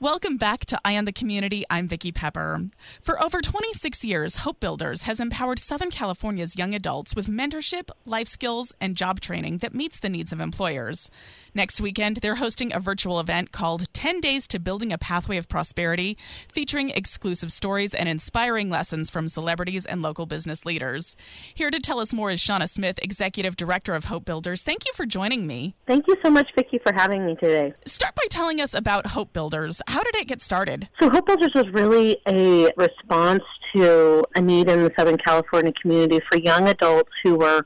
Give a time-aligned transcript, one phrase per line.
[0.00, 1.64] Welcome back to Eye on the Community.
[1.68, 2.68] I'm Vicki Pepper.
[3.02, 8.28] For over 26 years, Hope Builders has empowered Southern California's young adults with mentorship, life
[8.28, 11.10] skills, and job training that meets the needs of employers.
[11.52, 15.48] Next weekend, they're hosting a virtual event called 10 Days to Building a Pathway of
[15.48, 16.16] Prosperity,
[16.52, 21.16] featuring exclusive stories and inspiring lessons from celebrities and local business leaders.
[21.52, 24.62] Here to tell us more is Shawna Smith, Executive Director of Hope Builders.
[24.62, 25.74] Thank you for joining me.
[25.88, 27.74] Thank you so much, Vicki, for having me today.
[27.84, 29.82] Start by telling us about Hope Builders.
[29.88, 30.86] How did it get started?
[31.00, 33.42] So, Hope Builders was really a response
[33.72, 37.64] to a need in the Southern California community for young adults who were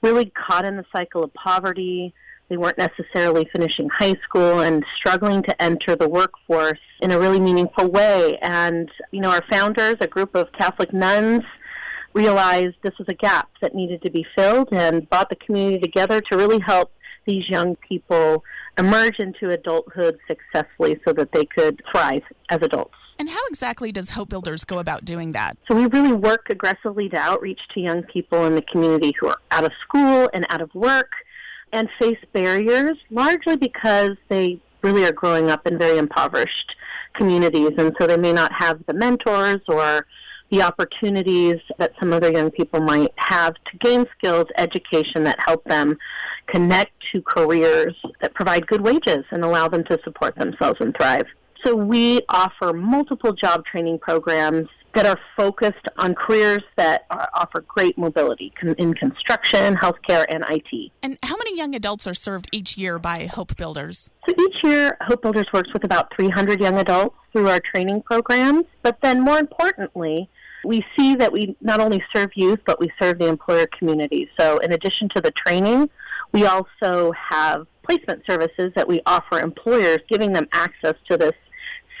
[0.00, 2.14] really caught in the cycle of poverty.
[2.48, 7.40] They weren't necessarily finishing high school and struggling to enter the workforce in a really
[7.40, 8.38] meaningful way.
[8.40, 11.42] And, you know, our founders, a group of Catholic nuns,
[12.12, 16.20] realized this was a gap that needed to be filled and brought the community together
[16.20, 16.92] to really help
[17.26, 18.44] these young people
[18.78, 22.94] emerge into adulthood successfully so that they could thrive as adults.
[23.18, 25.56] And how exactly does Hope Builders go about doing that?
[25.68, 29.38] So we really work aggressively to outreach to young people in the community who are
[29.52, 31.12] out of school and out of work
[31.72, 36.76] and face barriers, largely because they really are growing up in very impoverished
[37.14, 40.06] communities, and so they may not have the mentors or
[40.54, 45.64] the opportunities that some other young people might have to gain skills, education that help
[45.64, 45.98] them
[46.46, 51.26] connect to careers that provide good wages and allow them to support themselves and thrive.
[51.64, 57.62] So we offer multiple job training programs that are focused on careers that are, offer
[57.62, 60.92] great mobility in construction, healthcare, and IT.
[61.02, 64.08] And how many young adults are served each year by Hope Builders?
[64.28, 68.66] So each year, Hope Builders works with about 300 young adults through our training programs.
[68.82, 70.30] But then, more importantly,
[70.64, 74.28] we see that we not only serve youth, but we serve the employer community.
[74.38, 75.90] So, in addition to the training,
[76.32, 81.34] we also have placement services that we offer employers, giving them access to this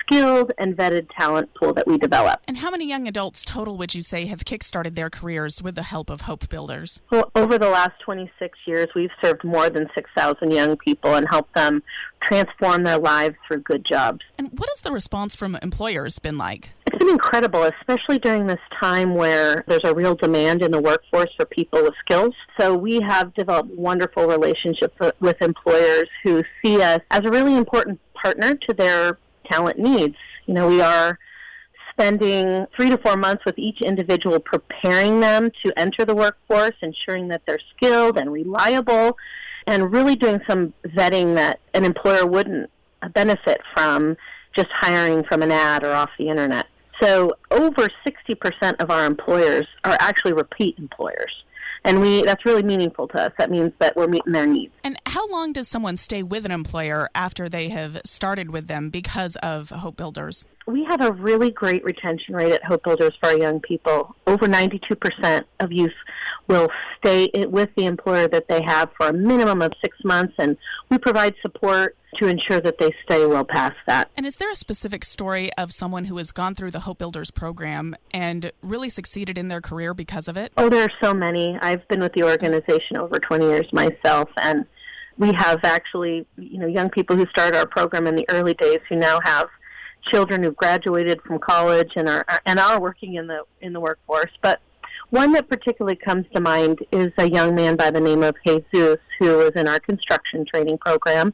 [0.06, 2.40] skilled and vetted talent pool that we develop.
[2.46, 5.82] And how many young adults total would you say have kickstarted their careers with the
[5.82, 7.02] help of Hope Builders?
[7.10, 11.54] Well, over the last 26 years, we've served more than 6,000 young people and helped
[11.54, 11.82] them
[12.22, 14.20] transform their lives through good jobs.
[14.38, 16.70] And what has the response from employers been like?
[17.04, 21.44] Been incredible, especially during this time where there's a real demand in the workforce for
[21.44, 22.34] people with skills.
[22.58, 28.00] So we have developed wonderful relationships with employers who see us as a really important
[28.14, 30.16] partner to their talent needs.
[30.46, 31.18] You know, we are
[31.90, 37.28] spending three to four months with each individual preparing them to enter the workforce, ensuring
[37.28, 39.18] that they're skilled and reliable,
[39.66, 42.70] and really doing some vetting that an employer wouldn't
[43.12, 44.16] benefit from
[44.56, 46.66] just hiring from an ad or off the internet.
[47.00, 51.44] So over 60% of our employers are actually repeat employers
[51.84, 53.32] and we that's really meaningful to us.
[53.38, 54.72] That means that we're meeting their needs.
[54.82, 58.90] And how long does someone stay with an employer after they have started with them
[58.90, 60.46] because of Hope Builders?
[60.66, 64.16] We have a really great retention rate at Hope Builders for our young people.
[64.26, 65.92] Over 92% of youth
[66.48, 70.56] will stay with the employer that they have for a minimum of six months, and
[70.88, 74.10] we provide support to ensure that they stay well past that.
[74.16, 77.30] And is there a specific story of someone who has gone through the Hope Builders
[77.30, 80.52] program and really succeeded in their career because of it?
[80.56, 81.58] Oh, there are so many.
[81.60, 84.66] I've been with the organization over 20 years myself, and
[85.18, 88.80] we have actually, you know, young people who started our program in the early days
[88.88, 89.48] who now have
[90.10, 94.30] children who graduated from college and are and are working in the in the workforce.
[94.42, 94.60] But
[95.14, 98.98] one that particularly comes to mind is a young man by the name of Jesus
[99.20, 101.32] who was in our construction training program.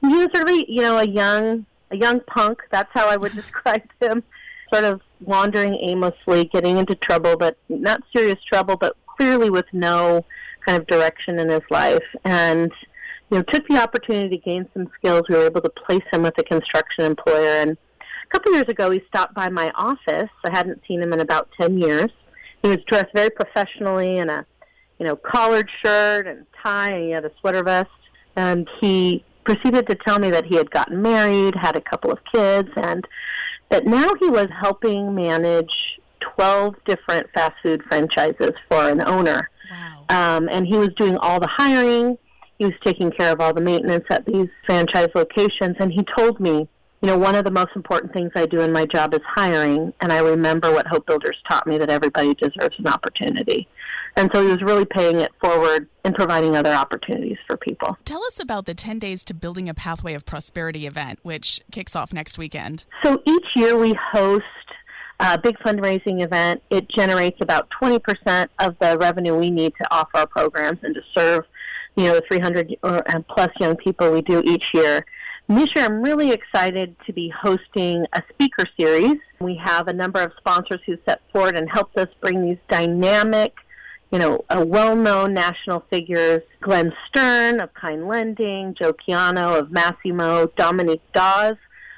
[0.00, 2.62] He was really, you know, a young a young punk.
[2.72, 4.24] That's how I would describe him.
[4.72, 10.24] Sort of wandering aimlessly, getting into trouble, but not serious trouble, but clearly with no
[10.66, 12.04] kind of direction in his life.
[12.24, 12.72] And
[13.30, 15.22] you know, took the opportunity to gain some skills.
[15.28, 17.62] We were able to place him with a construction employer.
[17.62, 17.70] And
[18.00, 20.30] a couple years ago, he stopped by my office.
[20.44, 22.10] I hadn't seen him in about ten years.
[22.62, 24.44] He was dressed very professionally in a,
[24.98, 27.90] you know, collared shirt and tie, and he had a sweater vest.
[28.36, 32.18] And he proceeded to tell me that he had gotten married, had a couple of
[32.32, 33.06] kids, and
[33.70, 35.72] that now he was helping manage
[36.36, 39.48] 12 different fast food franchises for an owner.
[39.70, 40.04] Wow.
[40.08, 42.18] Um, and he was doing all the hiring.
[42.58, 45.76] He was taking care of all the maintenance at these franchise locations.
[45.78, 46.68] And he told me
[47.02, 49.92] you know, one of the most important things I do in my job is hiring,
[50.00, 53.68] and I remember what Hope Builders taught me that everybody deserves an opportunity.
[54.16, 57.96] And so he was really paying it forward and providing other opportunities for people.
[58.04, 61.96] Tell us about the 10 Days to Building a Pathway of Prosperity event, which kicks
[61.96, 62.84] off next weekend.
[63.02, 64.44] So each year we host
[65.20, 66.62] a big fundraising event.
[66.68, 71.02] It generates about 20% of the revenue we need to offer our programs and to
[71.14, 71.44] serve,
[71.96, 75.04] you know, the 300 or, uh, plus young people we do each year
[75.56, 79.18] this year, I'm really excited to be hosting a speaker series.
[79.40, 83.54] We have a number of sponsors who set forward and helped us bring these dynamic,
[84.12, 91.02] you know, well-known national figures, Glenn Stern of Kind Lending, Joe Kiani of Masimo, Dominique
[91.12, 91.56] Dawes,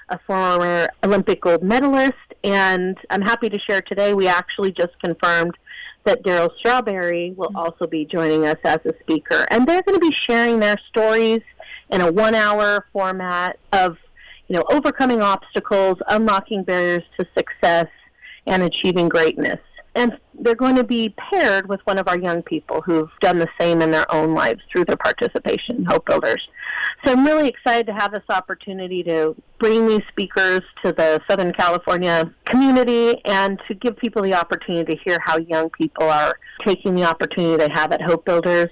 [0.09, 2.15] a former Olympic gold medalist,
[2.45, 5.57] and I'm happy to share today we actually just confirmed
[6.05, 9.47] that Darryl Strawberry will also be joining us as a speaker.
[9.51, 11.43] And they're going to be sharing their stories
[11.93, 13.97] in a one hour format of,
[14.49, 17.87] you know, overcoming obstacles, unlocking barriers to success,
[18.47, 19.61] and achieving greatness
[19.95, 23.49] and they're going to be paired with one of our young people who've done the
[23.61, 26.49] same in their own lives through their participation in Hope Builders.
[27.05, 31.53] So I'm really excited to have this opportunity to bring these speakers to the Southern
[31.53, 36.95] California community and to give people the opportunity to hear how young people are taking
[36.95, 38.71] the opportunity they have at Hope Builders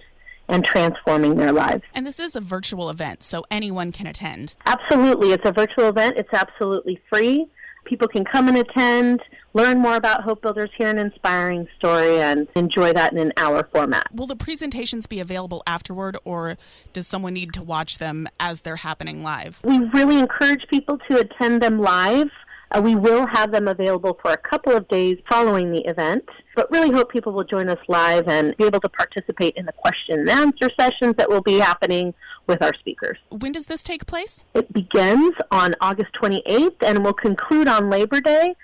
[0.50, 1.82] and transforming their lives.
[1.94, 4.55] And this is a virtual event, so anyone can attend.
[4.67, 5.32] Absolutely.
[5.32, 6.17] It's a virtual event.
[6.19, 7.49] It's absolutely free
[7.85, 9.20] people can come and attend,
[9.52, 13.69] learn more about Hope Builders, hear an inspiring story, and enjoy that in an hour
[13.73, 14.06] format.
[14.14, 16.56] Will the presentations be available afterward, or
[16.93, 19.61] does someone need to watch them as they're happening live?
[19.64, 22.31] We really encourage people to attend them live.
[22.72, 26.25] Uh, we will have them available for a couple of days following the event,
[26.55, 29.72] but really hope people will join us live and be able to participate in the
[29.72, 32.14] question and answer sessions that will be happening
[32.46, 33.19] with our speakers.
[33.31, 34.44] When does this take place?
[34.55, 38.55] It begins on August 28th and will conclude on Labor Day,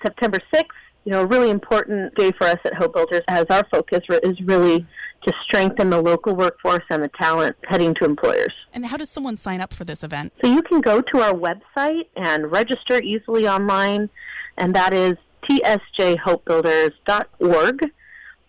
[0.00, 0.66] September 6th.
[1.06, 4.40] You know, a really important day for us at Hope Builders as our focus is
[4.40, 4.84] really
[5.22, 8.52] to strengthen the local workforce and the talent heading to employers.
[8.74, 10.32] And how does someone sign up for this event?
[10.42, 14.10] So you can go to our website and register easily online,
[14.56, 15.16] and that is
[15.48, 17.90] tsjhopebuilders.org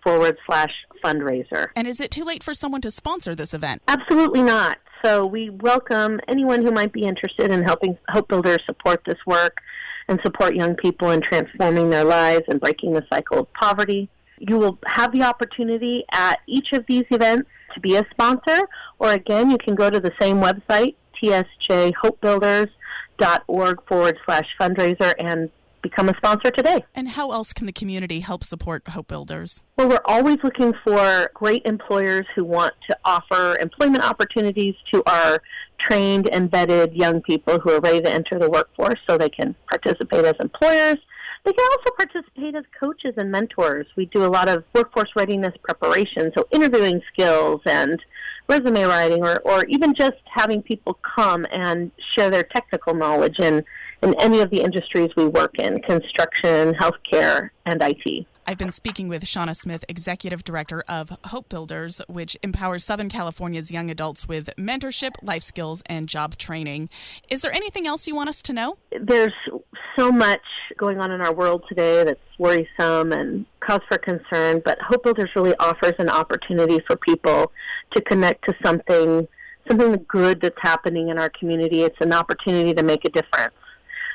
[0.04, 0.74] forward slash
[1.04, 1.68] fundraiser.
[1.76, 3.84] And is it too late for someone to sponsor this event?
[3.88, 4.80] Absolutely not.
[5.06, 9.62] So we welcome anyone who might be interested in helping Hope Builders support this work
[10.08, 14.10] and support young people in transforming their lives and breaking the cycle of poverty.
[14.40, 18.68] You will have the opportunity at each of these events to be a sponsor,
[19.00, 25.50] or again, you can go to the same website, tsjhopebuilders.org forward slash fundraiser, and
[25.90, 26.84] become a sponsor today.
[26.94, 29.64] And how else can the community help support Hope Builders?
[29.78, 35.42] Well, we're always looking for great employers who want to offer employment opportunities to our
[35.80, 40.26] trained, embedded young people who are ready to enter the workforce so they can participate
[40.26, 40.98] as employers.
[41.46, 43.88] They can also participate as coaches and mentors.
[43.96, 48.04] We do a lot of workforce readiness preparation, so interviewing skills and
[48.50, 53.64] resume writing, or, or even just having people come and share their technical knowledge in
[54.04, 58.28] in any of the industries we work in construction, healthcare, and IT.
[58.50, 63.72] I've been speaking with Shawna Smith, Executive Director of Hope Builders, which empowers Southern California's
[63.72, 66.90] young adults with mentorship, life skills, and job training.
[67.30, 68.78] Is there anything else you want us to know?
[68.98, 69.34] There's
[69.98, 70.40] so much
[70.78, 75.30] going on in our world today that's worrisome and cause for concern, but Hope Builders
[75.36, 77.52] really offers an opportunity for people
[77.96, 79.28] to connect to something
[79.68, 81.84] something good that's happening in our community.
[81.84, 83.54] It's an opportunity to make a difference.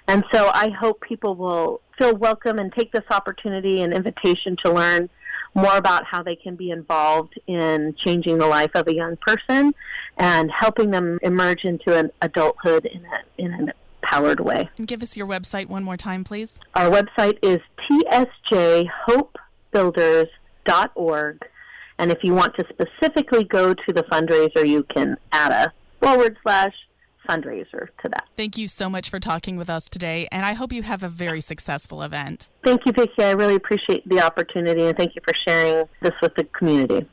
[0.09, 4.73] And so I hope people will feel welcome and take this opportunity and invitation to
[4.73, 5.09] learn
[5.55, 9.75] more about how they can be involved in changing the life of a young person
[10.17, 13.73] and helping them emerge into an adulthood in, a, in an
[14.03, 14.69] empowered way.
[14.79, 16.61] And give us your website one more time, please.
[16.75, 17.61] Our website is
[18.51, 21.39] tsjhopebuilders.org.
[21.99, 26.39] And if you want to specifically go to the fundraiser, you can add a forward
[26.43, 26.73] slash
[27.29, 28.25] fundraiser to that.
[28.37, 31.09] Thank you so much for talking with us today, and I hope you have a
[31.09, 32.49] very successful event.
[32.65, 33.23] Thank you, Vicki.
[33.23, 37.07] I really appreciate the opportunity, and thank you for sharing this with the community.